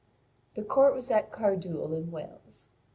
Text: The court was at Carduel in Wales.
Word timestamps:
The 0.55 0.63
court 0.63 0.95
was 0.95 1.11
at 1.11 1.31
Carduel 1.31 1.93
in 1.93 2.09
Wales. 2.09 2.69